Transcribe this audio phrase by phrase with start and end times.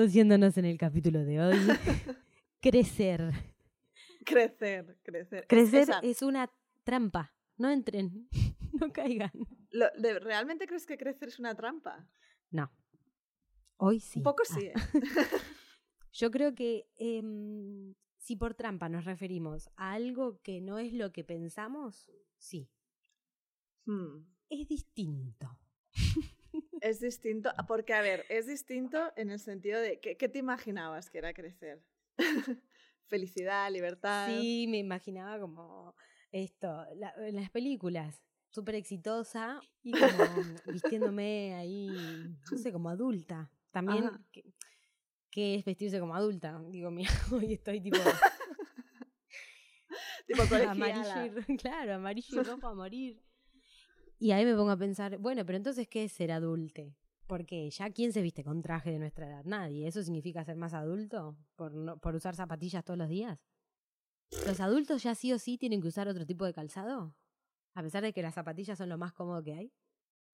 [0.00, 1.56] Introduciéndonos en el capítulo de hoy.
[2.62, 3.32] Crecer.
[4.24, 5.46] Crecer, crecer.
[5.46, 6.50] Crecer es una
[6.84, 7.34] trampa.
[7.58, 8.26] No entren,
[8.80, 9.30] no caigan.
[9.70, 12.08] lo- de- ¿Realmente crees que crecer es una trampa?
[12.50, 12.72] No.
[13.76, 14.20] Hoy sí.
[14.20, 14.54] Un poco Ah.
[14.58, 14.72] sí, ¿eh?
[16.14, 21.12] Yo creo que em, si por trampa nos referimos a algo que no es lo
[21.12, 22.70] que pensamos, sí.
[23.84, 24.24] Hmm.
[24.48, 25.58] Es distinto.
[26.80, 31.10] Es distinto, porque a ver, es distinto en el sentido de, ¿qué, qué te imaginabas
[31.10, 31.82] que era crecer?
[33.06, 34.26] Felicidad, libertad.
[34.26, 35.94] Sí, me imaginaba como
[36.32, 40.14] esto, la- en las películas, súper exitosa y como
[40.66, 43.50] vistiéndome ahí, no sé, como adulta.
[43.70, 44.20] También, Ajá.
[44.32, 44.44] ¿qué,
[45.30, 46.60] qué es vestirse como adulta?
[46.70, 47.98] Digo, mira, hoy estoy tipo
[50.26, 53.20] Tipo amarillo, claro, amarillo y rojo a morir.
[54.22, 56.94] Y ahí me pongo a pensar, bueno, pero entonces, ¿qué es ser adulte?
[57.26, 59.86] Porque ya quién se viste con traje de nuestra edad, nadie.
[59.88, 63.40] ¿Eso significa ser más adulto por, no- por usar zapatillas todos los días?
[64.44, 67.16] ¿Los adultos ya sí o sí tienen que usar otro tipo de calzado?
[67.74, 69.72] A pesar de que las zapatillas son lo más cómodo que hay.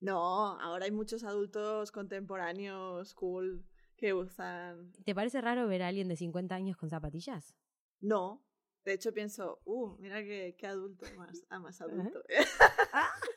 [0.01, 3.65] No, ahora hay muchos adultos contemporáneos, cool,
[3.95, 4.91] que usan...
[5.05, 7.55] ¿Te parece raro ver a alguien de 50 años con zapatillas?
[8.01, 8.43] No,
[8.83, 12.21] de hecho pienso, uh, mira qué, qué adulto más, ah, más adulto.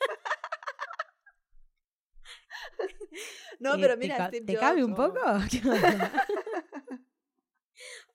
[3.61, 5.19] no, Eh, pero ¿te mira, Steve ¿Te cabe un poco?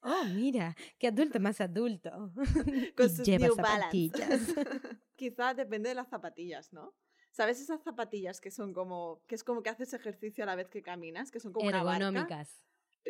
[0.03, 2.11] oh, mira, qué adulto más adulto.
[2.97, 4.41] Con sus lleva zapatillas.
[5.17, 6.97] Quizá depende de las zapatillas, ¿no?
[7.31, 10.69] ¿Sabes esas zapatillas que son como, que es como que haces ejercicio a la vez
[10.69, 12.07] que caminas, que son como una barca?
[12.07, 12.65] Ergonómicas.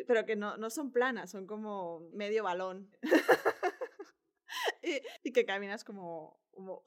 [0.05, 2.91] pero que no, no son planas, son como medio balón.
[4.83, 6.83] y, y que caminas como, como...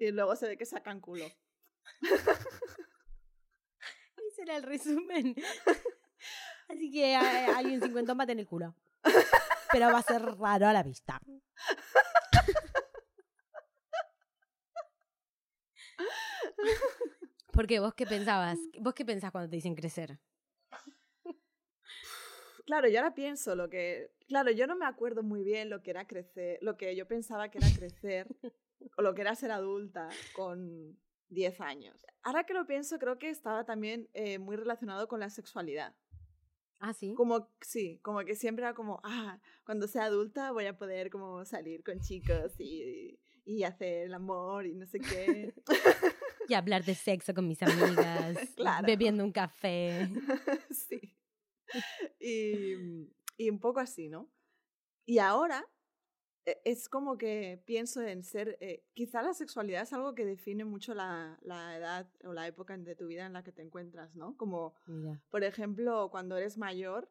[0.00, 1.26] Y luego se ve que sacan culo.
[4.38, 5.34] Ese era el resumen.
[6.68, 8.72] Así que a- alguien cincuentón mate en el culo.
[9.72, 11.20] Pero va a ser raro a la vista.
[17.52, 17.80] ¿Por qué?
[17.80, 18.58] ¿Vos qué pensabas?
[18.78, 20.18] ¿Vos qué pensás cuando te dicen crecer?
[22.66, 24.10] Claro, yo ahora pienso lo que...
[24.28, 27.50] Claro, yo no me acuerdo muy bien lo que era crecer, lo que yo pensaba
[27.50, 28.26] que era crecer,
[28.98, 30.98] o lo que era ser adulta con
[31.30, 32.06] 10 años.
[32.22, 35.94] Ahora que lo pienso, creo que estaba también eh, muy relacionado con la sexualidad.
[36.80, 37.14] Ah, sí.
[37.14, 41.44] Como, sí, como que siempre era como, ah, cuando sea adulta voy a poder como
[41.44, 45.54] salir con chicos y, y hacer el amor y no sé qué.
[46.48, 48.38] Y hablar de sexo con mis amigas.
[48.56, 48.86] Claro.
[48.86, 50.08] Bebiendo un café.
[50.70, 51.14] sí.
[52.18, 52.72] Y,
[53.36, 54.30] y un poco así, ¿no?
[55.04, 55.66] Y ahora
[56.64, 60.94] es como que pienso en ser, eh, quizá la sexualidad es algo que define mucho
[60.94, 64.36] la, la edad o la época de tu vida en la que te encuentras, ¿no?
[64.36, 65.20] Como Mira.
[65.30, 67.08] Por ejemplo, cuando eres mayor,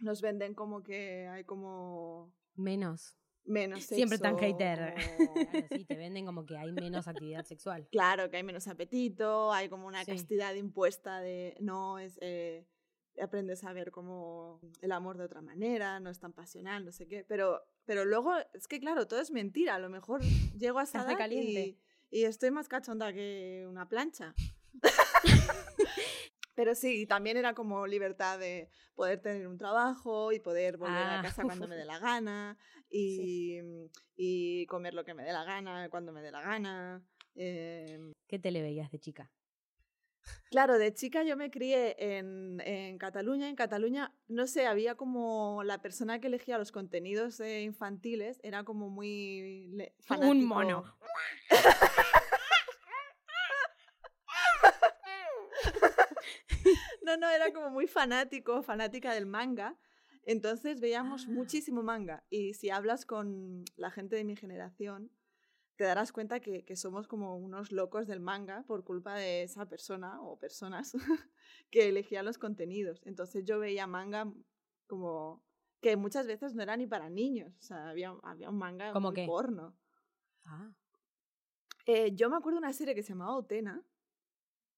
[0.00, 3.16] nos venden como que hay como Menos.
[3.44, 3.94] menos sexo.
[3.96, 4.94] Siempre tan hater.
[4.94, 7.86] Claro, sí, te venden como que hay menos actividad sexual.
[7.90, 10.12] Claro, que hay menos apetito, hay como una Sí.
[10.12, 12.18] castidad impuesta de no es...
[12.20, 12.66] eh,
[13.20, 17.06] aprendes a ver como el amor de otra manera, no es tan pasional, no sé
[17.06, 17.24] qué.
[17.28, 19.74] Pero, pero luego, es que claro, todo es mentira.
[19.74, 20.20] A lo mejor
[20.58, 21.78] llego a esa edad caliente.
[22.10, 24.34] y, y estoy más cachonda que una plancha.
[26.54, 31.18] Pero sí, también era como libertad de poder tener un trabajo y poder volver Ah.
[31.20, 32.58] a casa cuando me dé la gana
[32.90, 33.58] y,
[34.16, 37.02] y comer lo que me dé la gana cuando me dé la gana.
[37.34, 39.30] em, ¿Qué te le veías de chica?
[40.50, 43.48] Claro, de chica yo me crié en, en Cataluña.
[43.48, 48.62] En Cataluña, no sé, había como la persona que elegía los contenidos eh, infantiles, era
[48.64, 49.68] como muy...
[49.72, 50.84] le- Un mono.
[57.04, 59.76] No, no, era como muy fanático, fanática del manga.
[60.24, 61.30] Entonces veíamos Ah.
[61.30, 62.24] muchísimo manga.
[62.30, 65.10] Y si hablas con la gente de mi generación,
[65.82, 69.66] te darás cuenta que, que somos como unos locos del manga por culpa de esa
[69.66, 70.92] persona o personas
[71.72, 73.02] que elegían los contenidos.
[73.04, 74.32] Entonces yo veía manga
[74.86, 75.42] como
[75.80, 77.58] que muchas veces no era ni para niños.
[77.58, 79.26] O sea, había, había un manga ¿Cómo muy qué?
[79.26, 79.76] porno.
[80.44, 80.70] Ah.
[81.86, 83.84] Eh, yo me acuerdo de una serie que se llamaba Utena,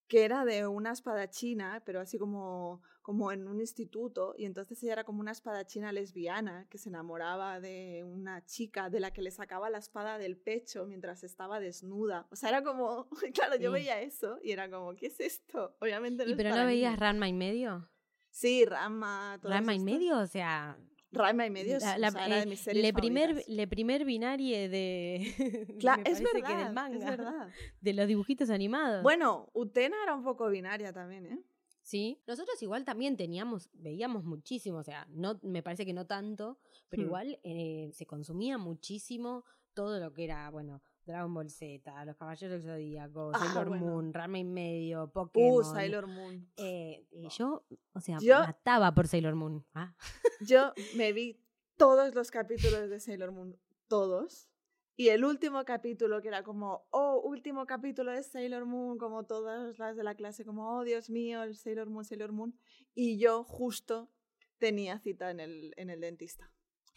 [0.07, 4.93] que era de una espadachina, pero así como, como en un instituto, y entonces ella
[4.93, 9.31] era como una espadachina lesbiana que se enamoraba de una chica de la que le
[9.31, 12.27] sacaba la espada del pecho mientras estaba desnuda.
[12.31, 13.73] O sea, era como, claro, yo Sí.
[13.73, 15.75] veía eso y era como, ¿qué es esto?
[15.79, 16.99] Obviamente no ¿Y es pero no veías.
[16.99, 17.89] Ranma y medio?
[18.29, 20.19] Sí, todas ¿Rama y medio?
[20.19, 20.77] O sea,
[21.11, 24.03] Rama y medio, la, o la- sea, de eh, mis series le primer, le primer
[24.05, 25.77] binarie de.
[25.79, 26.97] Cla- me es parece verdad, que del manga.
[26.97, 27.49] es verdad.
[27.81, 29.03] De los dibujitos animados.
[29.03, 31.39] Bueno, Utena era un poco binaria también, ¿eh?
[31.81, 36.57] Sí, nosotros igual también teníamos, veíamos muchísimo, o sea, no, me parece que no tanto,
[36.89, 37.05] pero Hmm.
[37.05, 42.63] igual eh, se consumía muchísimo todo lo que era, bueno, Dragon Ball Z, Los Caballeros
[42.63, 43.85] del Zodíaco, Ah, Sailor bueno.
[43.85, 45.51] Moon, Rama y medio, Pokémon.
[45.59, 46.49] Uh, Sailor Moon.
[46.57, 49.65] Eh, eh, yo, o sea, Yo- mataba por Sailor Moon.
[49.73, 49.95] Ah,
[50.41, 51.39] Yo me vi
[51.77, 53.57] todos los capítulos de Sailor Moon,
[53.87, 54.49] todos.
[54.97, 59.77] Y el último capítulo, que era como, oh, último capítulo de Sailor Moon, como todas
[59.77, 62.57] las de la clase, como, oh, Dios mío, el Sailor Moon, Sailor Moon.
[62.93, 64.09] Y yo justo
[64.57, 66.49] tenía cita en el, en el dentista.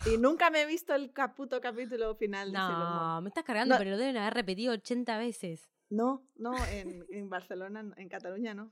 [0.07, 3.79] Y nunca me he visto el caputo capítulo final de no, me estás cargando, No.
[3.79, 5.69] pero lo deben haber repetido 80 veces.
[5.91, 8.71] No, no, en, en Barcelona, no, en Cataluña no.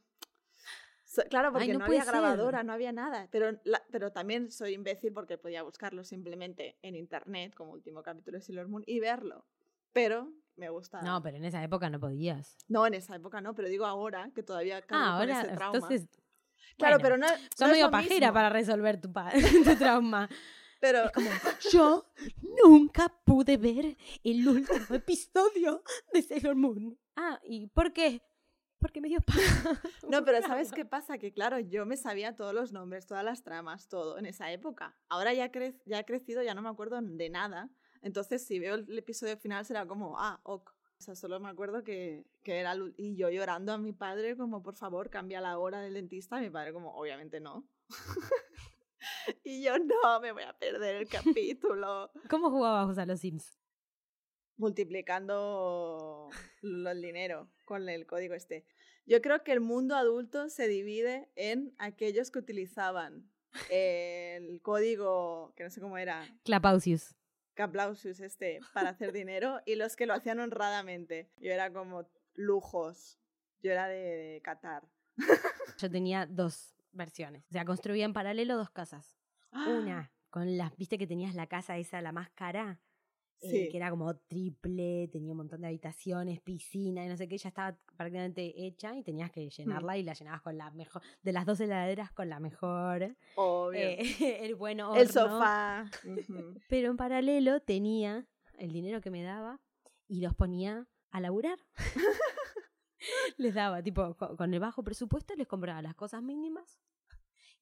[1.05, 2.21] So- claro, porque no no, puede había ser.
[2.21, 3.29] grabadora, no había nada.
[3.31, 8.39] Pero, la- pero también soy imbécil porque podía buscarlo simplemente en internet, como último capítulo
[8.39, 9.45] de Sailor Moon, y verlo.
[9.93, 11.01] Pero me gusta.
[11.03, 12.57] No, pero en esa época no podías.
[12.69, 15.75] No, en esa época no, pero digo ahora que todavía Ah, con ese trauma.
[15.79, 16.09] entonces.
[16.77, 17.29] claro, bueno, pero no.
[17.57, 19.11] Son no medio pajera mismo, para resolver tu,
[19.65, 20.29] tu trauma.
[20.81, 21.31] Pero Es como,
[21.73, 22.07] yo
[22.65, 25.83] nunca pude ver el último episodio
[26.13, 26.99] de Sailor Moon.
[27.17, 28.23] Ah, ¿y por qué?
[28.79, 29.41] Porque me dio paja.
[30.09, 31.19] No, pero ¿sabes qué pasa?
[31.19, 34.97] Que claro, yo me sabía todos los nombres, todas las tramas, todo en esa época.
[35.09, 37.71] Ahora ya, cre- ya he crecido, ya no me acuerdo de nada.
[38.03, 40.71] Entonces, si veo el episodio final, será como, ah, ok.
[40.99, 42.75] O sea, solo me acuerdo que, que era...
[42.97, 46.39] Y yo llorando a mi padre, como, por favor, cambia la hora del dentista.
[46.41, 47.67] Mi padre, como, obviamente no.
[49.45, 52.11] y yo, no, me voy a perder el capítulo.
[52.31, 53.59] ¿Cómo jugabas a los Sims?
[54.59, 56.31] multiplicando
[56.63, 58.65] el dinero con el código este.
[59.05, 63.31] Yo creo que el mundo adulto se divide en aquellos que utilizaban
[63.71, 67.15] el código, que no sé cómo era, Clapausius.
[67.55, 71.31] Caplausius este, para hacer dinero, y los que lo hacían honradamente.
[71.39, 73.19] Yo era como lujos.
[73.63, 74.87] Yo era de, de Qatar.
[75.79, 77.45] Yo tenía dos versiones.
[77.49, 79.17] O sea, construía en paralelo dos casas.
[79.53, 82.81] Una con las, viste que tenías la casa esa, la más cara,
[83.41, 83.69] eh, Sí.
[83.71, 87.49] que era como triple, tenía un montón de habitaciones, piscina y no sé qué, ya
[87.51, 91.47] estaba prácticamente hecha y tenías que llenarla y la llenabas con la mejor, de las
[91.47, 93.79] dos heladeras con la mejor, Obvio.
[93.81, 93.99] eh,
[94.47, 95.91] el bueno el sofá.
[96.69, 98.27] Pero en paralelo tenía
[98.59, 99.61] el dinero que me daba
[100.09, 101.59] y los ponía a laburar.
[103.37, 106.79] les daba, tipo, co- con el bajo presupuesto les compraba las cosas mínimas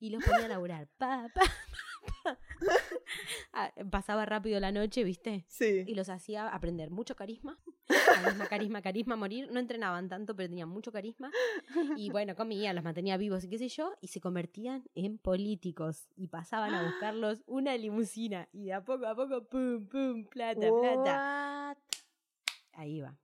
[0.04, 0.86] y los ponía a laburar.
[0.98, 2.38] Pa, pa, pa, pa.
[3.54, 5.44] Ah, Pasaba rápido la noche, ¿viste?
[5.48, 5.84] Sí.
[5.86, 7.58] Y los hacía aprender mucho carisma.
[7.86, 9.50] Carisma, carisma, carisma, morir.
[9.50, 11.30] No entrenaban tanto, pero tenían mucho carisma.
[11.96, 13.94] Y bueno, comían, los mantenía vivos y qué sé yo.
[14.00, 16.08] Y se convertían en políticos.
[16.16, 18.48] Y pasaban a buscarlos una limusina.
[18.52, 21.68] Y de a poco a poco, pum, pum, plata, plata.
[21.68, 21.78] What?
[22.72, 23.16] Ahí va.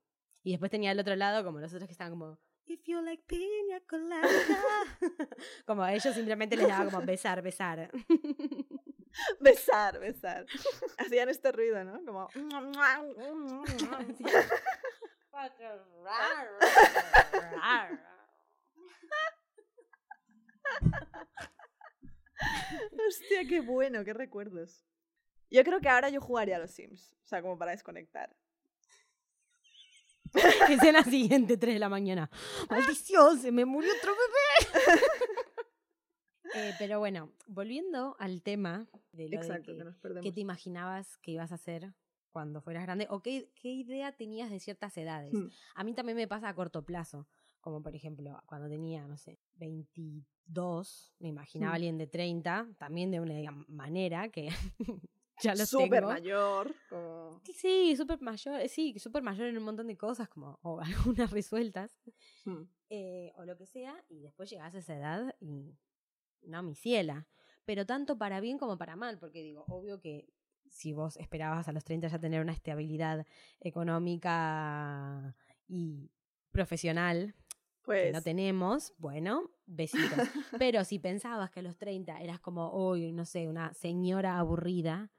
[0.42, 2.38] Y después tenía al otro lado como los otros que estaban como...
[2.70, 4.22] If you like piña colada.
[5.66, 7.90] como a ellos simplemente les daba como besar, besar.
[9.40, 10.46] Besar, besar.
[10.96, 12.00] Hacían este ruido, ¿no?
[12.04, 12.28] Como...
[23.08, 24.86] Hostia, qué bueno, qué recuerdos.
[25.50, 27.12] Yo creo que ahora yo jugaría a los Sims.
[27.24, 28.36] O sea, como para desconectar.
[30.70, 32.30] Escena siguiente, 3 de la mañana.
[32.68, 33.38] ¡Maldición!
[33.38, 35.00] ¡Se me murió otro bebé!
[36.52, 40.24] Eh, pero bueno, volviendo al tema de lo Exacto, de que que, nos perdemos.
[40.24, 41.94] ¿qué te imaginabas que ibas a hacer
[42.32, 43.06] cuando fueras grande?
[43.08, 45.32] ¿O qué, qué idea tenías de ciertas edades?
[45.32, 45.46] Hmm.
[45.76, 47.28] A mí también me pasa a corto plazo.
[47.60, 51.76] Como por ejemplo, cuando tenía, no sé, 22, me imaginaba a Hmm.
[51.76, 54.48] alguien de 30, también de una manera que
[55.42, 55.54] ya
[56.00, 56.08] tengo.
[56.08, 56.74] mayor.
[56.88, 57.40] Como...
[57.54, 60.80] Sí, súper mayor, eh, sí, súper mayor en un montón de cosas, como, o
[61.16, 61.98] algunas resueltas,
[62.44, 62.62] Hmm.
[62.88, 65.76] eh, o lo que sea, y después llegás a esa edad y
[66.42, 67.26] no, mi ciela.
[67.64, 70.28] Pero tanto para bien como para mal, porque digo, obvio que
[70.68, 73.26] si vos esperabas a los 30 ya tener una estabilidad
[73.60, 75.36] económica
[75.68, 76.10] y
[76.50, 78.12] profesional que Pues...
[78.12, 80.00] no tenemos, bueno, besitos.
[80.58, 85.10] Pero si pensabas que a los 30 eras como, uy, no sé, una señora aburrida,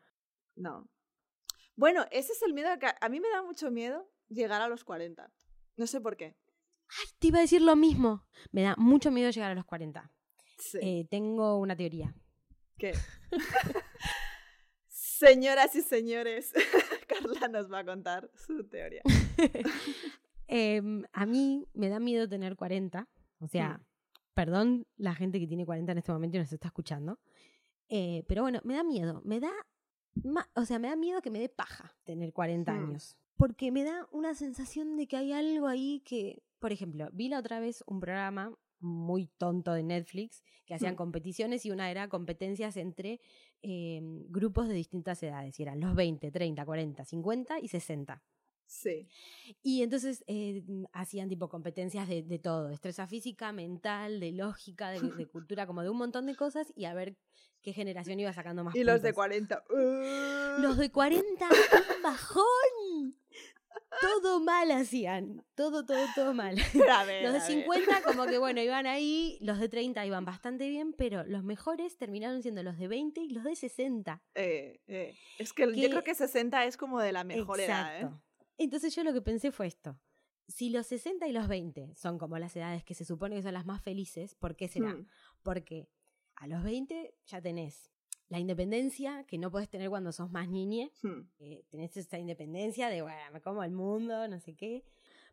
[0.55, 0.89] No.
[1.75, 4.84] Bueno, ese es el miedo que a mí me da mucho miedo llegar a los
[4.84, 5.31] 40.
[5.77, 6.36] No sé por qué.
[7.20, 8.25] te iba a decir lo mismo.
[8.51, 10.12] Me da mucho miedo llegar a los 40.
[10.58, 10.79] Sí.
[10.81, 12.13] Eh, tengo una teoría.
[12.77, 12.93] ¿Qué?
[15.22, 16.51] Señoras y señores,
[17.08, 19.03] Carla nos va a contar su teoría.
[20.53, 23.08] Em, a mí me da miedo tener 40.
[23.39, 23.79] O sea,
[24.34, 27.20] perdón la gente que tiene 40 en este momento y nos está escuchando.
[27.88, 29.22] Eh, pero bueno, me da miedo.
[29.24, 29.51] Me da.
[30.56, 32.84] O sea, me da miedo que me dé paja tener 40 Mm.
[32.84, 33.18] años.
[33.38, 36.44] Porque me da una sensación de que hay algo ahí que.
[36.60, 40.98] Por ejemplo, vi la otra vez un programa muy tonto de Netflix, que hacían Hmm.
[40.98, 43.20] competiciones y una era competencias entre
[43.63, 44.00] eh,
[44.30, 48.24] grupos de distintas edades, y eran los 20, 30, 40, 50 y 60.
[48.71, 49.05] Sí.
[49.63, 54.91] Y entonces eh, mm, hacían tipo competencias de, de todo, destreza física, mental, de lógica,
[54.91, 57.17] de, de cultura, como de un montón de cosas y a ver
[57.61, 59.15] qué generación iba sacando más Y los de puntos.
[59.15, 59.63] 40.
[60.61, 61.45] Los de 40,
[61.97, 63.15] un bajón.
[64.01, 66.55] Todo mal hacían, todo, todo, todo mal.
[66.73, 67.41] Ver, Los de a ver.
[67.41, 71.97] 50 como que bueno, iban ahí, los de 30 iban bastante bien, pero los mejores
[71.97, 74.21] terminaron siendo los de 20 y los de 60.
[74.35, 75.13] Eh, eh.
[75.39, 78.09] Es que Que- yo creo que 60 es como de la mejor edad, ¿eh?
[78.63, 80.00] Entonces yo lo que pensé fue esto.
[80.48, 83.53] Si los 60 y los 20 son como las edades que se supone que son
[83.53, 84.94] las más felices, ¿por qué será?
[84.94, 85.08] Hmm.
[85.44, 85.88] Porque
[86.36, 87.89] a los 20 ya tenés
[88.27, 90.91] la independencia que no podés tener cuando sos más niñe.
[91.39, 94.84] Eh, tenés esa independencia de, bueno, me como el mundo, no sé qué.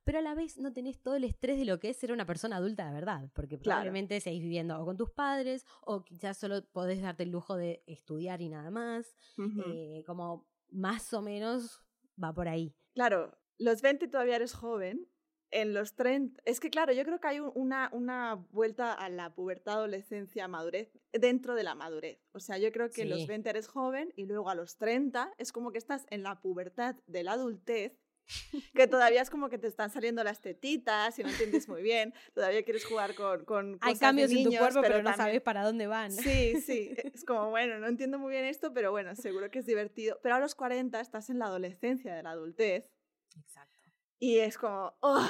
[0.04, 2.24] Pero a la vez no tenés todo el estrés de lo que es ser una
[2.26, 3.62] persona adulta de verdad, porque Claro.
[3.80, 7.82] probablemente seguís viviendo o con tus padres, o quizás solo podés darte el lujo de
[7.86, 9.14] estudiar y nada más.
[9.66, 11.82] Eh, como más o menos
[12.22, 12.74] va por ahí.
[12.98, 15.06] Claro, los 20 todavía eres joven.
[15.52, 16.42] En los 30.
[16.44, 20.46] Es que, claro, yo creo que hay un- una, una vuelta a la pubertad, adolescencia,
[20.48, 22.18] madurez dentro de la madurez.
[22.32, 23.26] O sea, yo creo que en los Sí.
[23.28, 26.96] 20 eres joven y luego a los 30 es como que estás en la pubertad
[27.06, 27.96] de la adultez.
[28.74, 32.14] Que todavía es como que te están saliendo las tetitas y no entiendes muy bien.
[32.34, 35.16] Todavía quieres jugar con, con Hay cosas de cambios en tu cuerpo, pero, no también-
[35.16, 36.12] sabes para dónde van.
[36.12, 36.94] Sí, sí.
[37.14, 40.18] Es como, bueno, no entiendo muy bien esto, pero bueno, seguro que es divertido.
[40.22, 42.90] Pero a los 40 estás en la adolescencia de la adultez
[43.36, 43.90] Exacto.
[44.18, 45.28] y es como, oh,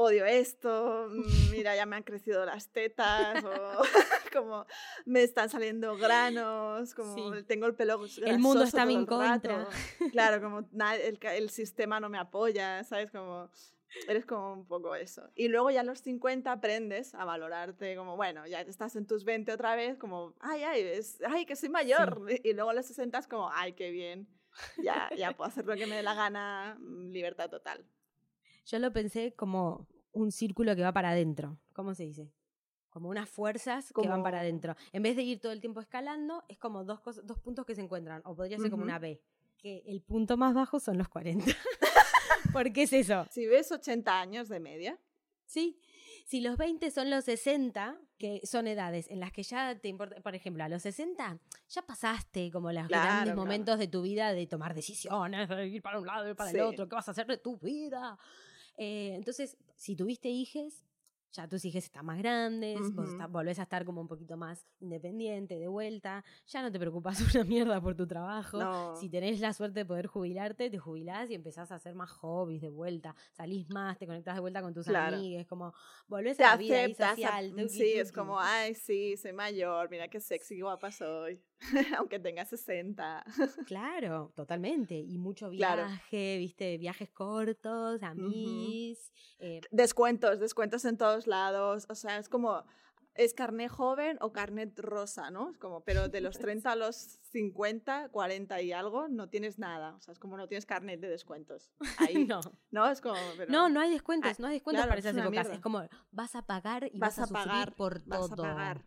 [0.00, 3.50] odio esto, mm, mira, ya me han crecido las tetas, o
[4.32, 4.64] como
[5.04, 7.42] me están saliendo granos, como Sí.
[7.44, 9.16] tengo el pelo El mundo está en rato.
[9.18, 9.68] contra.
[10.12, 10.68] Claro, como
[11.34, 13.10] el sistema no me apoya, ¿sabes?
[13.10, 13.50] Como
[14.06, 15.28] eres como un poco eso.
[15.34, 19.24] Y luego ya a los 50 aprendes a valorarte como, bueno, ya estás en tus
[19.24, 22.22] 20 otra vez, como, ay, ay, es, ay, que soy mayor.
[22.44, 24.28] Y luego a los 60 es como, ay, qué bien,
[24.82, 27.84] ya, ya puedo hacer lo que me dé la gana, mm, libertad total.
[28.68, 31.58] Yo lo pensé como un círculo que va para adentro.
[31.72, 32.30] ¿Cómo se dice?
[32.90, 34.76] Como unas fuerzas que van para Como- adentro.
[34.92, 37.74] En vez de ir todo el tiempo escalando, es como dos, cosas, dos puntos que
[37.74, 38.20] se encuentran.
[38.24, 38.90] O podría ser como Ujú.
[38.90, 39.22] una B.
[39.56, 41.46] Que el punto más bajo son los 40.
[42.52, 43.26] ¿Por qué es eso?
[43.30, 44.98] Si ves 80 años de media,
[45.46, 45.80] Sí.
[46.26, 50.20] Si los 20 son los 60, que son edades en las que ya te importa,
[50.20, 51.38] por ejemplo, a los 60
[51.70, 53.40] ya pasaste como los Claro, grandes claro.
[53.40, 56.56] momentos de tu vida de tomar decisiones, de ir para un lado y para Sí.
[56.58, 58.18] el otro, qué vas a hacer de tu vida.
[58.78, 60.84] Eh, entonces, si tuviste hijes,
[61.32, 63.12] ya tus hijos están más grandes, vos Ujú.
[63.12, 67.18] está- volvés a estar como un poquito más independiente, de vuelta, ya no te preocupas
[67.36, 68.58] una mierda por tu trabajo.
[68.58, 68.96] no.
[68.96, 72.62] Si tenés la suerte de poder jubilarte, te jubilás y empezás a hacer más hobbies
[72.62, 75.16] de vuelta, salís más, te conectás de vuelta con tus Claro.
[75.16, 75.74] amigues, como
[76.06, 77.44] volvés te a la vida aceptas, social.
[77.46, 81.42] a- tuki, sí, es como, ay, sí, soy mayor, mira qué sexy, qué guapa soy,
[81.98, 83.24] aunque tenga 60.
[83.66, 84.94] Claro, totalmente.
[84.98, 85.86] Y mucho Claro.
[85.86, 89.12] viaje, viste, viajes cortos, amigos.
[89.38, 91.86] eh, Descuentos, descuentos en todos lados.
[91.88, 92.64] O sea, es como,
[93.14, 95.50] es carnet joven o carnet rosa, ¿no?
[95.50, 96.94] Es como, pero de los 30 a los
[97.32, 99.94] 50, 40 y algo, no tienes nada.
[99.96, 101.72] O sea, es como no tienes carnet de descuentos.
[101.98, 102.40] Ahí, no.
[102.70, 102.88] ¿no?
[102.88, 105.14] Es como, pero no, no hay descuentos, Ah, no hay descuentos claro, para es esas
[105.14, 105.44] una épocas.
[105.44, 105.54] mierda.
[105.56, 108.42] Es como vas a pagar y vas, vas a pagar por vas a todo.
[108.44, 108.84] pagar.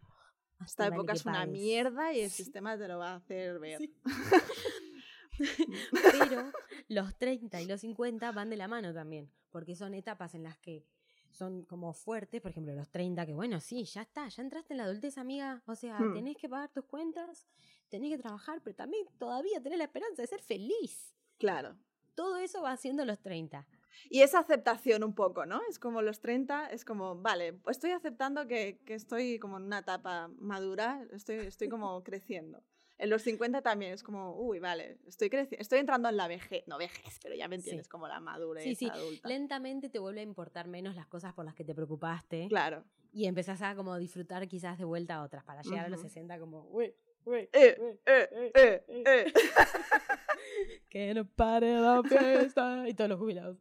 [0.66, 3.78] Esta época es una mierda y el sistema te lo va a hacer ver.
[3.78, 3.94] Sí.
[5.92, 6.52] Pero
[6.88, 10.58] los 30 y los 50 van de la mano también, porque son etapas en las
[10.58, 10.86] que
[11.32, 14.78] son como fuertes, por ejemplo, los 30, que bueno, sí, ya está, ya entraste en
[14.80, 16.14] la adultez, amiga, o sea, Hmm.
[16.14, 17.48] tenés que pagar tus cuentas,
[17.90, 21.16] tenés que trabajar, pero también todavía tenés la esperanza de ser feliz.
[21.38, 21.78] Claro.
[22.16, 23.66] Todo eso va haciendo los 30.
[24.10, 25.62] Y esa aceptación un poco, ¿no?
[25.70, 29.80] Es como los 30, es como, vale, estoy aceptando que, que estoy como en una
[29.80, 32.64] etapa madura, estoy, estoy como creciendo.
[32.98, 36.68] En los 50 también es como, uy, vale, estoy creciendo, estoy entrando en la vejez,
[36.68, 37.90] no vejez, pero ya me entiendes, Sí.
[37.90, 39.28] como la madurez Sí, sí, adulta.
[39.28, 42.84] Lentamente te vuelve a importar menos las cosas por las que te preocupaste Claro.
[43.12, 46.10] y empezás a como disfrutar quizás de vuelta a otras para llegar a los Ujú.
[46.10, 46.94] 60 como, uy,
[47.28, 49.04] Eh, eh, eh, uy".
[49.06, 49.34] eh.
[50.90, 52.84] Que no pare la fiesta.
[52.88, 53.58] y todos los jubilados.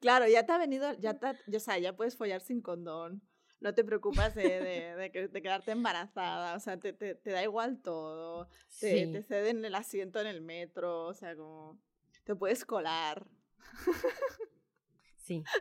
[0.00, 3.22] Claro, ya te ha venido, ya te, ya, o sea, ya puedes follar sin condón.
[3.60, 7.42] No te preocupas de, de, de de quedarte embarazada, o sea, te, te, te da
[7.42, 8.48] igual todo.
[8.80, 9.12] Te, Sí.
[9.12, 11.78] te ceden el asiento en el metro, o sea, como
[12.24, 13.26] te puedes colar.
[15.16, 15.42] Sí.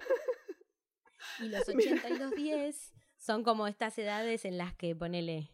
[1.40, 1.94] Y los Mira.
[1.96, 2.94] 80 y los 10
[3.24, 5.50] son como estas edades en las que ponele.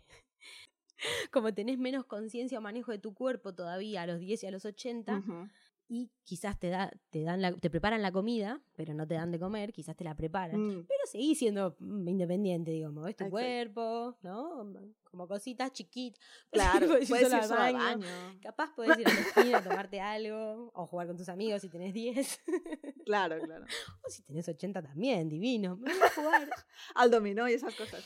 [1.31, 4.51] Como tenés menos conciencia o manejo de tu cuerpo todavía a los 10 y a
[4.51, 5.47] los 80, Ujú.
[5.91, 9.31] Y quizás te, da, te, dan la- te preparan la comida, pero no te dan
[9.31, 10.59] de comer, quizás te la preparan.
[10.61, 13.31] Mm, Pero seguís siendo mm, independiente, digamos, es tu Exacto.
[13.31, 14.71] cuerpo, ¿no?
[15.03, 16.19] Como cositas chiquitas.
[16.51, 17.77] Claro, puedes ir al baño.
[17.79, 18.39] baño.
[18.39, 21.69] Capaz podés ir a la esquina a tomarte algo, o jugar con tus amigos si
[21.69, 22.39] tenés 10.
[23.09, 23.65] Claro, claro.
[24.05, 25.77] o si tenés 80 también, divino.
[25.77, 26.49] Me voy a jugar.
[26.93, 28.05] Al dominó y esas cosas.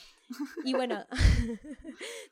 [0.64, 1.04] Y bueno,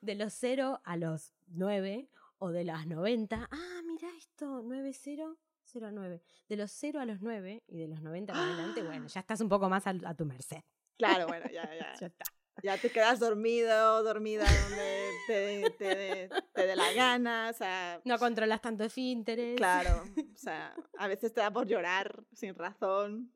[0.00, 2.08] de los 0 a los 9
[2.42, 3.48] o de las 90.
[3.50, 6.22] Ah, mira esto, 9-0, 0 a 9.
[6.48, 9.40] De los 0 a los 9 y de los 90 en adelante, bueno, ya estás
[9.40, 10.60] un poco más al- a, tu merced.
[10.98, 11.92] Claro, bueno, ya, ya.
[12.00, 12.24] Ya está.
[12.62, 18.18] Ya te quedas dormido, dormida donde te, te, te dé la gana, o sea, No
[18.18, 19.56] controlas tanto esfínteres.
[19.56, 20.04] claro, o
[20.36, 23.32] sea, a veces te da por llorar sin razón.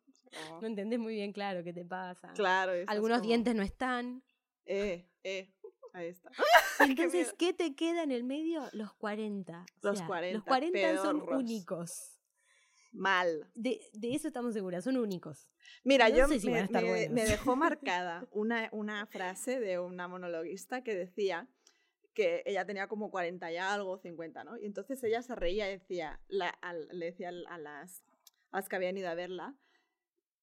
[0.51, 2.33] o- No entendés muy bien, claro, qué te pasa.
[2.35, 2.73] claro.
[2.89, 4.23] Algunos como, dientes no están.
[4.67, 5.55] Eh, eh,
[6.81, 7.35] Entonces.
[7.39, 8.63] ¿qué, te queda en el medio?
[8.73, 9.61] Los 40.
[9.61, 12.13] O Los sea, 40, Los 40 son únicos.
[12.93, 13.51] Mal.
[13.55, 15.49] De, de eso estamos seguras, son únicos.
[15.85, 16.63] Mira, No yo sé si me,
[17.27, 21.49] dejó marcada una, una frase de una monologuista que decía
[22.15, 24.57] que ella tenía como 40 y algo, 50, ¿no?
[24.57, 28.03] Y entonces ella se reía y decía, la- al- le decía a las,
[28.51, 29.55] a las que habían ido a verla,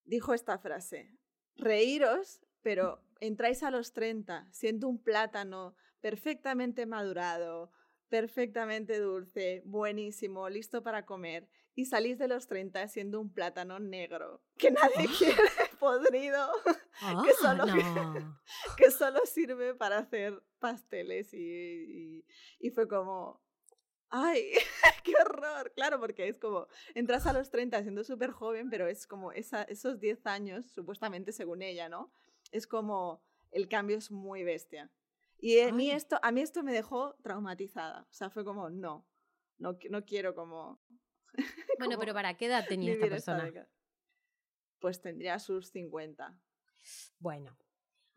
[0.05, 1.17] dijo esta frase,
[1.55, 7.71] reíros, pero entráis a los 30 siendo un plátano perfectamente madurado,
[8.09, 14.43] perfectamente dulce, buenísimo, listo para comer, y salís de los 30 siendo un plátano negro,
[14.57, 15.37] que nadie quiere,
[15.79, 16.47] podrido,
[17.01, 18.41] Ah, solo- no.
[18.77, 22.25] que solo sirve para hacer pasteles y, y,
[22.59, 23.41] y fue como,
[24.09, 24.51] ay,
[25.03, 29.07] qué horror, claro, porque es como, entras a los 30 siendo súper joven, pero es
[29.07, 32.11] como esa, esos 10 años, supuestamente según ella, ¿no?
[32.53, 34.91] Es como, el cambio es muy bestia.
[35.39, 39.06] Y a mí, esto, a mí esto me dejó traumatizada, o sea, fue como, no,
[39.58, 40.80] no, no quiero como...
[41.80, 43.67] Bueno, como pero ¿para qué edad tenía esta persona?
[44.80, 46.39] Pues tendría sus 50.
[47.19, 47.58] Bueno,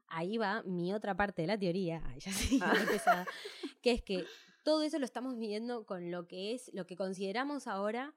[0.08, 2.74] ahí va mi otra parte de la teoría, ay, ya sé, Ah.
[2.86, 3.26] pesada,
[3.82, 4.24] que es que
[4.62, 8.14] todo eso lo estamos midiendo con lo que es, lo que consideramos ahora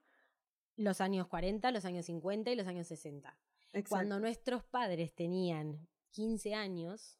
[0.76, 3.38] los años 40, los años 50 y los años 60.
[3.70, 4.20] Cuando Exacto.
[4.20, 7.16] nuestros padres tenían 15 años,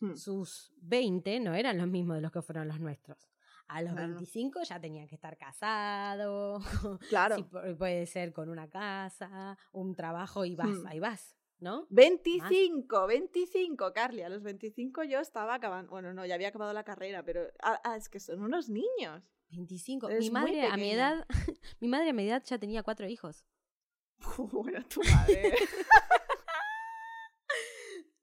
[0.00, 0.14] Hmm.
[0.14, 3.28] sus 20 no eran los mismos de los que fueron los nuestros.
[3.66, 4.08] A los Claro.
[4.14, 6.62] 25 ya tenían que estar casados,
[7.10, 7.36] Claro.
[7.36, 7.42] sí,
[7.76, 10.86] puede ser con una casa, un trabajo y vas, Hmm.
[10.86, 11.86] ahí vas, ¿no?
[11.90, 14.22] 25, 25, Carly.
[14.22, 15.90] A los 25 yo estaba acabando.
[15.90, 19.24] Bueno, no, ya había acabado la carrera, pero ah, ah, es que son unos niños.
[19.50, 20.08] 25.
[20.10, 21.26] Eres Mi madre a mi edad,
[21.80, 23.44] mi madre a mi edad ya tenía cuatro hijos.
[24.52, 25.54] bueno, tu madre.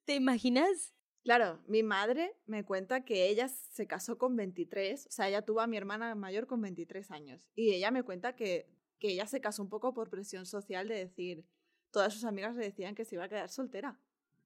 [0.05, 0.93] ¿Te imaginas?
[1.23, 5.07] claro, mi madre me cuenta que ella se casó con 23.
[5.07, 7.49] O sea, ella tuvo a mi hermana mayor con 23 años.
[7.55, 10.95] Y ella me cuenta que, que ella se casó un poco por presión social de
[10.95, 11.45] decir.
[11.89, 13.99] Todas sus amigas le decían que se iba a quedar soltera.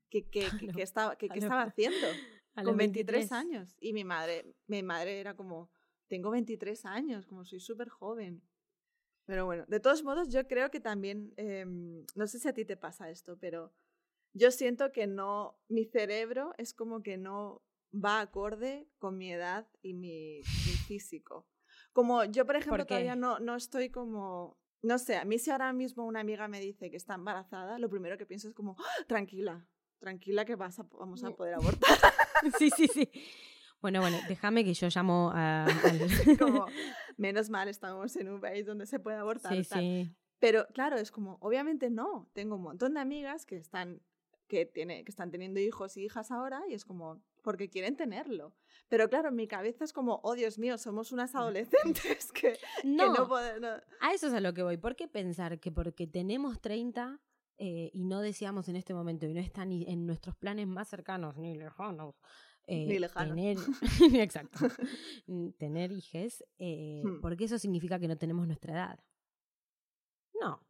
[0.10, 2.08] Que, que, que, que estaba, que, qué lo- estaba haciendo.
[2.56, 3.76] A con los 23, años.
[3.80, 5.69] Y mi madre, mi madre era como,
[6.08, 8.41] tengo 23 años, como soy súper joven.
[9.26, 12.65] Pero bueno, de todos modos, yo creo que también, em, no sé si a ti
[12.65, 13.72] te pasa esto, pero
[14.34, 17.62] yo siento que no, mi cerebro es como que no
[17.94, 21.48] va acorde con mi edad y mi, mi físico.
[21.94, 22.89] Como yo, por ejemplo, qué?
[22.89, 26.60] todavía no, no estoy como, no sé, a mí si ahora mismo una amiga me
[26.62, 29.68] dice que está embarazada, lo primero que pienso es como, "Ah, tranquila,
[30.00, 31.36] tranquila que vas a, vamos a Mm.
[31.36, 31.89] poder abortar.
[32.58, 33.10] Sí, sí, sí.
[33.82, 35.65] Bueno, bueno, déjame que yo llamo a...
[35.84, 36.65] al- como,
[37.18, 39.56] menos mal estamos en un país donde se puede abortar.
[39.56, 39.80] Sí, tal.
[39.82, 40.15] sí.
[40.39, 42.30] Pero claro, es como, obviamente no.
[42.34, 44.02] Tengo un montón de amigas que están,
[44.49, 48.53] que tiene, que están teniendo hijos y hijas ahora y es como, porque quieren tenerlo.
[48.89, 52.88] Pero claro, en mi cabeza es como, oh Dios mío, somos unas adolescentes que, que
[52.88, 53.81] No, no podemos...
[54.01, 54.75] a eso es a lo que voy.
[54.77, 57.21] ¿Por qué pensar que porque tenemos 30
[57.59, 60.89] eh, y no deseamos en este momento y no está ni en nuestros planes más
[60.89, 62.15] cercanos ni lejanos?
[62.65, 63.35] eh, Ni lejanos.
[63.35, 63.57] Tener,
[64.21, 64.59] exacto.
[65.27, 67.21] mm, tener hijes, eh, Hmm.
[67.21, 68.99] porque eso significa que no tenemos nuestra edad.
[70.41, 70.62] No.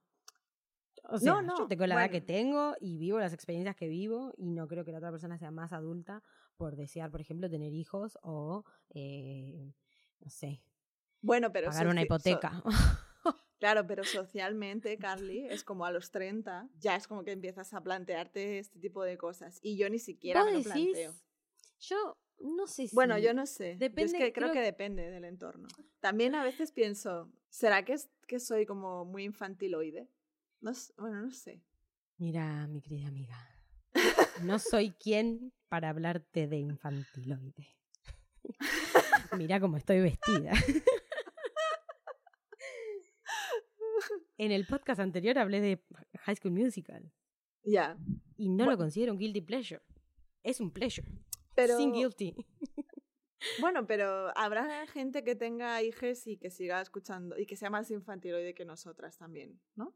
[1.04, 4.34] O sea, no, yo tengo la edad que tengo y vivo las experiencias que vivo
[4.38, 6.22] y no creo que la otra persona sea más adulta
[6.58, 9.74] por desear, por ejemplo, tener hijos o, eh,
[10.20, 10.62] no sé,
[11.22, 11.68] Bueno, pero...
[11.68, 12.64] pagar una so- hipoteca.
[13.60, 17.82] claro, pero socialmente, Carly, es como a los 30, ya es como que empiezas a
[17.82, 19.60] plantearte este tipo de cosas.
[19.62, 20.92] Y yo ni siquiera ¿Vos me lo decís?
[20.92, 21.14] planteo.
[21.80, 22.96] Yo no sé si...
[22.96, 23.74] Bueno, yo no sé.
[23.74, 25.68] Yo Depende, es que creo creo- que depende del entorno.
[26.02, 30.08] También a veces pienso, ¿será que, es, que soy como muy infantiloide?
[30.62, 31.64] No, bueno, no sé.
[32.18, 33.38] Mira, mi querida amiga,
[34.44, 37.68] no soy quien para hablarte de infantiloide.
[39.38, 40.52] Mira cómo estoy vestida.
[44.38, 45.84] En el podcast anterior hablé de
[46.20, 47.12] High School Musical.
[47.64, 47.98] Ya.
[48.38, 49.82] Y no lo considero un guilty pleasure.
[50.44, 51.06] Es un pleasure.
[51.56, 52.34] Pero, Sin guilty.
[53.60, 57.92] bueno, pero habrá gente que tenga hijos y que siga escuchando y que sea más
[57.92, 59.94] infantiloide que nosotras también, ¿no?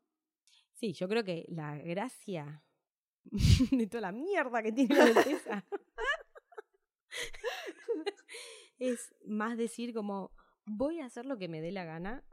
[0.74, 2.64] Sí, yo creo que la gracia
[3.72, 5.66] de toda la mierda que tiene la Bethesda
[8.80, 10.32] es más decir como
[10.66, 12.24] voy a hacer lo que me dé la gana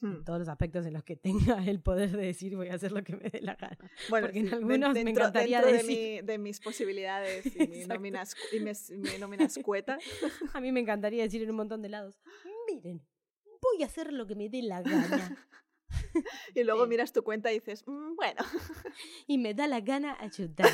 [0.00, 0.22] en Hmm.
[0.24, 3.02] todos los aspectos en los que tenga el poder de decir voy a hacer lo
[3.02, 3.76] que me dé la gana.
[4.08, 7.66] Bueno, porque en algunos me dentro, encantaría dentro decir- de, mi- de mis posibilidades y
[7.66, 8.60] mi nómina, y
[8.96, 9.98] mi nómina escueta.
[10.54, 12.16] A mí me encantaría decir en un montón de lados,
[12.68, 13.04] miren,
[13.60, 15.48] voy a hacer lo que me dé la gana
[16.54, 16.88] Y luego Sí.
[16.90, 18.40] miras tu cuenta y dices, "Mm, bueno,
[19.26, 20.70] y me da la gana ayudar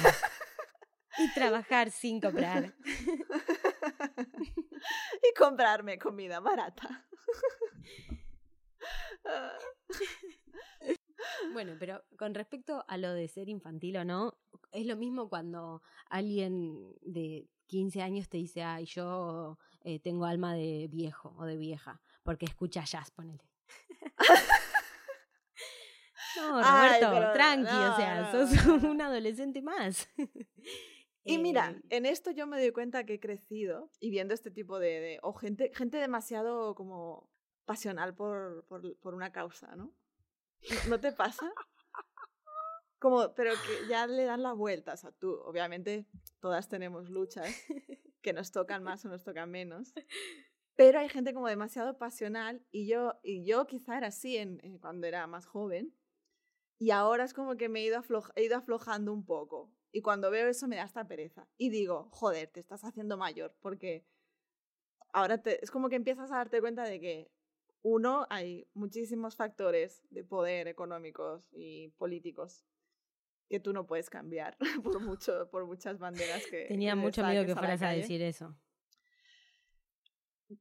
[1.18, 2.74] y trabajar sin cobrar.
[5.22, 7.06] y comprarme comida barata.
[11.52, 14.36] Bueno, pero con respecto a lo de ser infantil o no,
[14.72, 20.54] es lo mismo cuando alguien de 15 años te dice, ay, yo eh, tengo alma
[20.54, 23.44] de viejo o de vieja, porque escucha jazz, ponele.
[26.36, 30.08] No, Ay, Roberto, pero tranqui, no, o sea, no, sos un adolescente más.
[31.26, 34.50] Y mira, Eh, en esto yo me doy cuenta que he crecido y viendo este
[34.50, 35.00] tipo de...
[35.00, 37.30] de- o gente, gente demasiado como
[37.64, 39.84] pasional por, por, por una causa, ¿no?
[40.68, 41.50] ¿No- ¿No te pasa?
[42.98, 44.94] Como, pero que ya le dan la vuelta.
[44.94, 46.06] O sea, tú, obviamente,
[46.40, 47.46] todas tenemos luchas
[48.22, 49.92] que nos tocan más o nos tocan menos.
[50.74, 54.78] Pero hay gente como demasiado pasional y yo, y yo quizá era así en, en
[54.78, 55.94] cuando era más joven.
[56.78, 59.70] Y ahora es como que me he ido, afloj- he ido aflojando un poco.
[59.92, 61.46] Y cuando veo eso me da esta pereza.
[61.56, 63.54] Y digo, joder, te estás haciendo mayor.
[63.60, 64.04] Porque
[65.12, 67.30] ahora te, es como que empiezas a darte cuenta de que,
[67.82, 72.64] uno, hay muchísimos factores de poder económicos y políticos
[73.50, 76.64] que tú no puedes cambiar por, mucho, por muchas banderas que...
[76.64, 78.56] Tenía mucho miedo que fueras a decir eso.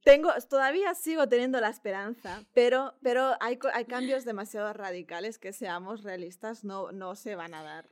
[0.02, 6.02] Tengo, todavía sigo teniendo la esperanza, pero, pero hay, hay cambios demasiado radicales que, seamos
[6.02, 7.88] realistas, no, no se van a dar.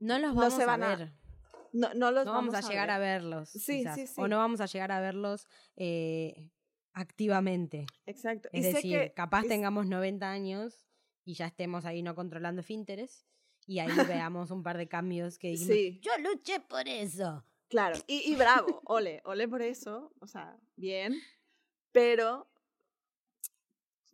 [0.00, 1.12] No los No vamos se a van a- ver.
[1.72, 3.48] No, no los no vamos, a llegar a verlos.
[3.48, 4.14] Sí, quizás, sí, sí.
[4.20, 6.50] O no vamos a llegar a verlos eh,
[6.92, 7.86] activamente.
[8.06, 8.48] Exacto.
[8.52, 10.86] Es y sé decir, que capaz es- tengamos 90 años
[11.24, 13.26] y ya estemos ahí no controlando finteres
[13.66, 16.00] y ahí veamos un par de cambios que dijimos, Sí.
[16.02, 17.44] yo luché por eso.
[17.68, 21.14] Claro, y, y bravo, ole, ole por eso, o sea, bien,
[21.92, 22.48] pero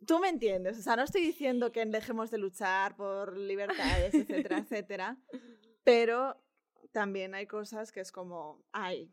[0.07, 4.57] tú me entiendes, o sea, no estoy diciendo que dejemos de luchar por libertades, etcétera,
[4.67, 5.17] etcétera,
[5.83, 6.41] pero
[6.91, 9.11] también hay cosas que es como, ay.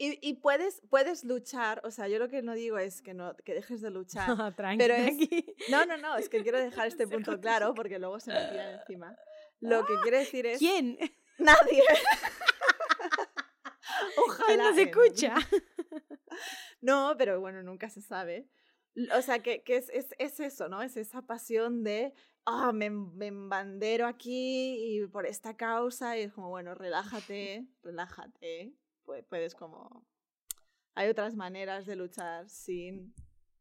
[0.00, 3.34] Y, y puedes, puedes luchar, o sea, yo lo que no digo es que, no,
[3.44, 4.26] que dejes de luchar.
[4.56, 5.54] Tranqui, Pero es- tranqui.
[5.70, 8.78] No, no, no, es que quiero dejar este punto claro porque luego se me tiran
[8.80, 9.16] encima.
[9.60, 10.58] Lo que quiero decir es...
[10.60, 10.96] ¿Quién?
[11.38, 11.82] Nadie.
[14.16, 14.46] Ojalá.
[14.46, 15.34] ¿Quién nos eh, escucha?
[16.80, 18.48] No, pero bueno, nunca se sabe.
[19.16, 20.82] O sea, que, que es, es, es eso, ¿no?
[20.82, 22.12] Es esa pasión de,
[22.44, 28.74] ah, me, me embandero aquí y por esta causa y es como, bueno, relájate, relájate.
[29.04, 30.06] Pu- Puedes como...
[30.94, 33.14] Hay otras maneras de luchar sin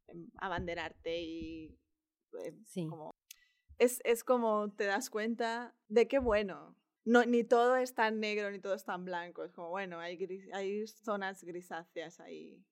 [0.08, 1.80] em, abanderarte y...
[2.44, 2.88] eh, Sí.
[2.88, 3.12] como-
[3.80, 6.76] es, es como te das cuenta de que, bueno,
[7.08, 9.44] no, ni todo es tan negro ni todo es tan blanco.
[9.44, 12.64] Es como, bueno, hay, gris- hay zonas grisáceas ahí.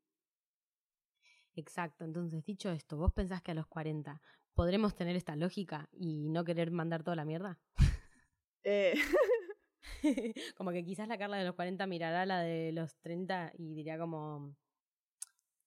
[1.56, 4.22] Exacto, entonces dicho esto, ¿vos pensás que a los 40
[4.54, 7.60] podremos tener esta lógica y no querer mandar toda la mierda?
[8.64, 8.94] Eh,
[10.58, 13.98] como que quizás la Carla de los 40 mirará la de los 30 y diría
[13.98, 14.56] como...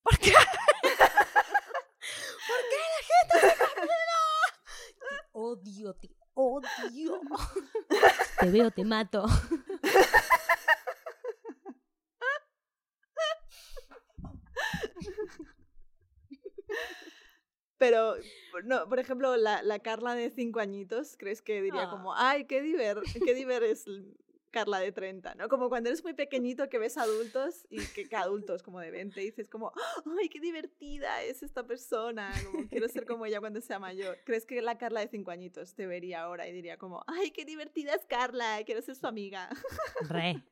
[0.03, 0.33] ¿Por qué?
[0.83, 3.65] ¿Por qué la gente se
[5.33, 7.21] odio, te odio.
[8.41, 9.27] Te veo, te mato.
[17.79, 18.15] pero,
[18.65, 21.91] no, por ejemplo, la, la Carla de cinco añitos, ¿crees que diría Ah.
[21.91, 23.85] como, ay, qué diver, qué diver es
[24.51, 25.49] Carla de 30, ¿no?
[25.49, 29.21] Como cuando eres muy pequeñito que ves adultos y que, que adultos como de 20
[29.21, 29.73] dices como,
[30.19, 34.19] ay, qué divertida es esta persona, como quiero ser como ella cuando sea mayor.
[34.25, 37.45] ¿Crees que la Carla de cinco añitos te vería ahora y diría como, ay, qué
[37.45, 39.49] divertida es Carla, quiero ser su amiga?
[40.09, 40.43] Re,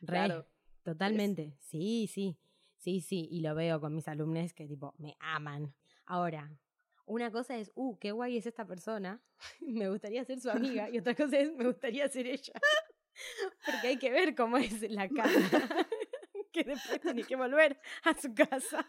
[0.00, 0.46] re, Claro.
[0.82, 1.56] totalmente.
[1.60, 2.38] Sí, sí,
[2.76, 3.28] sí, sí.
[3.30, 5.74] Y lo veo con mis alumnos que tipo me aman.
[6.06, 6.50] Ahora,
[7.06, 9.20] una cosa es, uh, qué guay es esta persona,
[9.60, 12.52] me gustaría ser su amiga, y otra cosa es, me gustaría ser ella.
[13.66, 15.30] Porque hay que ver cómo es la cara.
[16.52, 18.84] que después tiene que volver a su casa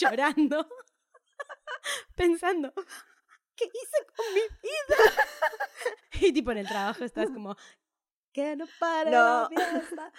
[0.00, 0.68] llorando,
[2.14, 2.72] pensando,
[3.56, 6.26] ¿qué hice con mi vida?
[6.28, 7.56] y tipo en el trabajo estás como,
[8.32, 9.48] que no pare No.
[9.50, 10.12] la.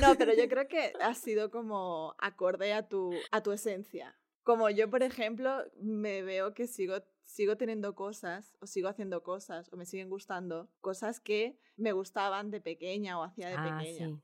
[0.00, 4.16] No, pero yo creo que ha sido como acorde a tu, a tu esencia.
[4.42, 9.68] Como yo, por ejemplo, me veo que sigo, sigo teniendo cosas, o sigo haciendo cosas,
[9.72, 14.08] o me siguen gustando, cosas que me gustaban de pequeña o hacía de Ah, pequeña.
[14.08, 14.16] sí.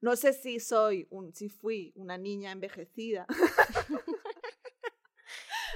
[0.00, 3.26] No sé si soy, un, si fui una niña envejecida.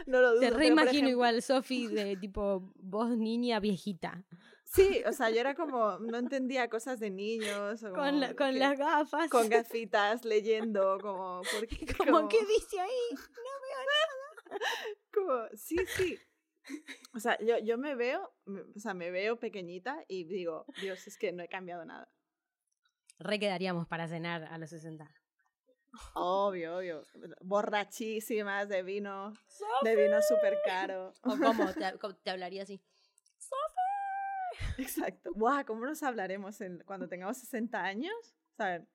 [0.07, 0.41] no lo dudo.
[0.41, 4.25] Te reimagino ejemplo- igual, Sofi, de tipo voz niña viejita.
[4.65, 7.83] Sí, o sea, yo era como, no entendía cosas de niños.
[7.85, 9.31] o Con, la- con que- las gafas.
[9.31, 11.87] con gafitas, leyendo, como, ¿por qué?
[11.97, 13.17] como, ¿qué dice ahí?
[15.15, 16.19] como, sí, sí.
[17.15, 18.33] O sea, yo, yo me veo,
[18.75, 22.09] o sea, me veo pequeñita y digo, Dios, es que no he cambiado nada.
[23.19, 25.11] Re quedaríamos para cenar a los 60.
[26.15, 27.03] Obvio, obvio.
[27.41, 29.33] Borrachísimas de vino,
[29.83, 31.13] de vino súper caro.
[31.23, 31.73] ¿O cómo?
[31.73, 32.83] Te, te hablaría así.
[34.79, 35.33] Exacto.
[35.35, 38.15] Buah, ¿cómo nos hablaremos en- cuando tengamos 60 años?
[38.57, 38.89] ¿Saben?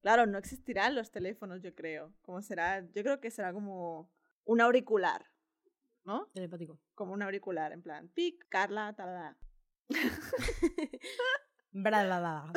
[0.00, 2.14] Claro, no existirán los teléfonos, yo creo.
[2.22, 4.10] Como será, yo creo que será como
[4.44, 5.26] un auricular,
[6.08, 6.26] ¿no?
[6.32, 6.80] Telepático.
[6.94, 9.36] Como un auricular, en plan, pic, Carla, tal,
[11.70, 12.52] Bla, bla, bla.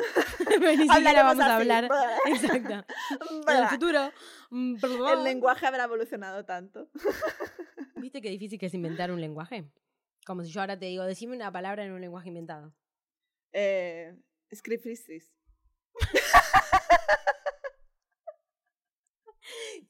[0.58, 1.84] Ni siquiera vamos a hablar.
[2.26, 2.86] Exacto.
[3.48, 4.10] En el futuro.
[4.50, 4.76] mm,
[5.12, 6.88] El lenguaje habrá evolucionado tanto.
[7.96, 9.70] ¿Viste qué difícil que es inventar un lenguaje?
[10.24, 12.74] Como si yo ahora te digo, decime una palabra en un lenguaje inventado.
[13.52, 14.16] Eh.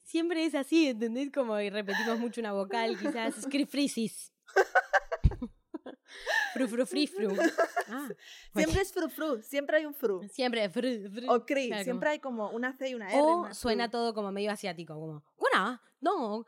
[0.03, 1.31] Siempre es así, ¿entendés?
[1.31, 3.35] Como repetimos mucho una vocal, quizás.
[3.41, 4.31] Scrifrisis.
[6.53, 7.35] fru, fru, fri, fru.
[7.89, 8.09] Ah,
[8.55, 10.27] Siempre es fru fru, siempre hay un fru.
[10.29, 11.31] siempre fru, fru.
[11.31, 13.21] O cri, Claro, siempre hay como una C y una R.
[13.21, 15.23] O suena todo como medio asiático, como.
[15.37, 16.45] "Guana, no,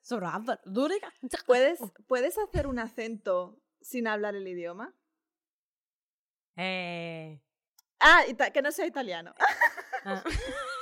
[0.00, 1.12] sobra, duriga".
[1.46, 4.94] ¿Puedes, ¿Puedes hacer un acento sin hablar el idioma?
[6.56, 7.40] Eh,
[8.00, 9.34] Ah, que no sea italiano.
[10.04, 10.22] ah.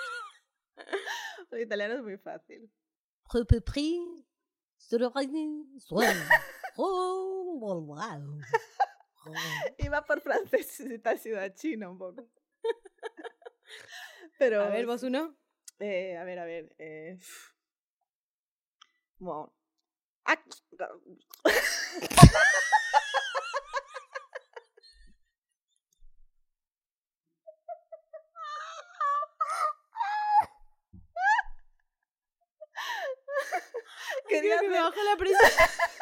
[1.53, 2.71] El italiano es muy fácil.
[9.25, 9.35] Oh.
[9.79, 12.29] Iba por francés y te has ido a chino un poco.
[14.39, 15.37] Pero, A ver, vos uno.
[15.79, 16.75] eh, a ver, a ver.
[16.79, 17.19] Eh,
[19.19, 19.55] como-
[20.25, 20.39] Ah,
[34.33, 35.41] Quería que me hacer, bajó la presión.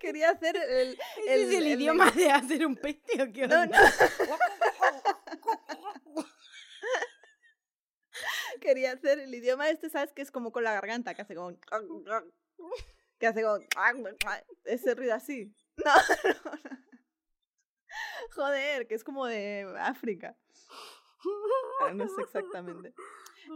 [0.00, 3.80] quería hacer el, ¿Ese es el, idioma de hacer un peste o qué No, onda?
[3.80, 3.88] no.
[8.60, 10.12] Quería hacer el idioma este, ¿sabes?
[10.12, 11.56] Que es como con la garganta, que hace como...
[13.18, 13.58] Que hace como...
[14.64, 15.52] Ese ruido así.
[15.76, 15.84] No,
[16.44, 16.60] no, no.
[18.34, 20.36] Joder, que es como de África.
[21.80, 22.94] Ah, No sé exactamente.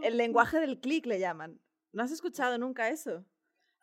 [0.03, 1.59] El lenguaje del clic le llaman.
[1.91, 3.25] ¿No has escuchado nunca eso?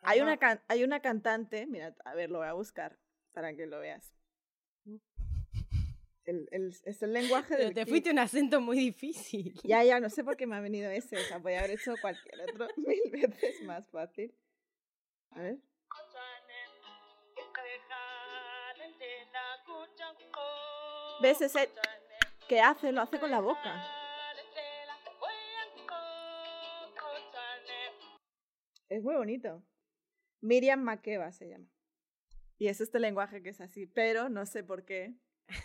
[0.03, 2.99] Hay una, can- hay una cantante, mira, a ver, lo voy a buscar
[3.33, 4.13] para que lo veas.
[6.25, 7.89] El, el- es el lenguaje Pero del te clic.
[7.89, 9.55] fuiste un acento muy difícil.
[9.65, 11.17] Ya, ya, no sé por qué me ha venido ese.
[11.17, 14.35] O sea, podía haber hecho cualquier otro mil veces más fácil.
[15.31, 15.59] A ver.
[21.21, 21.71] ¿Ves ese
[22.49, 22.93] que hace?
[22.93, 23.85] Lo hace con la boca.
[28.89, 29.63] Es muy bonito.
[30.41, 31.67] Miriam Makeba se llama.
[32.59, 35.15] Y es este lenguaje que es así, pero no sé por qué.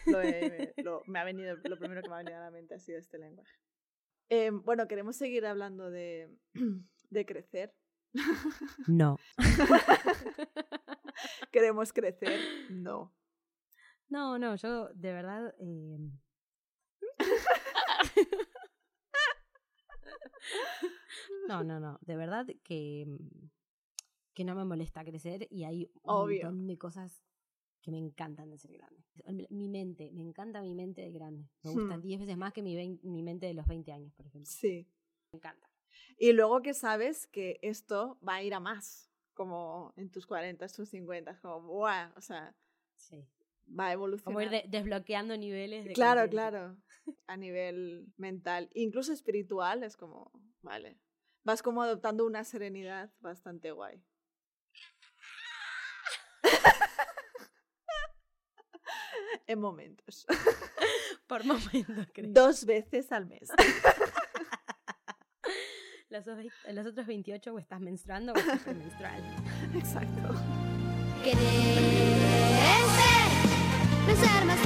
[0.06, 2.76] Lo he- lo- me ha venido, lo primero que me ha venido a la mente
[2.76, 3.56] ha sido este lenguaje.
[4.30, 6.30] Eh, bueno, queremos seguir hablando de,
[7.10, 7.74] de crecer.
[8.88, 9.18] No.
[11.52, 12.40] ¿Queremos crecer?
[12.70, 13.14] No.
[14.10, 15.56] No, no, yo de verdad.
[15.60, 15.98] eh,
[21.48, 22.00] No, no, no.
[22.02, 23.50] De verdad que, mm,
[24.34, 26.44] que no me molesta crecer y hay un Obvio.
[26.46, 27.24] montón de cosas
[27.82, 29.04] que me encantan de ser grande.
[29.50, 31.50] Mi mente, me encanta mi mente de grande.
[31.64, 32.02] Me gusta Hmm.
[32.02, 34.50] 10 veces más que mi, mi mente de los 20 años, por ejemplo.
[34.52, 34.88] Sí.
[35.34, 35.68] Me encanta.
[36.18, 40.68] Y luego que sabes que esto va a ir a más, como en tus 40,
[40.68, 42.12] tus 50, como, ¡buah!
[42.16, 42.56] O sea,
[42.98, 43.26] Sí.
[43.68, 44.26] va a evolucionar.
[44.34, 46.78] Como ir de- desbloqueando niveles de Claro, claro.
[47.28, 51.00] A nivel mental, incluso espiritual, es como, vale.
[51.44, 54.04] Vas como adoptando una serenidad bastante guay.
[59.48, 60.26] en momentos.
[61.28, 62.28] Por momentos, creo.
[62.30, 63.50] Dos veces al mes.
[66.10, 66.36] Los, o-
[66.74, 69.22] los otros 28 o estás menstruando o estás premenstrual.
[69.76, 70.34] Exacto.
[74.46, 74.60] Más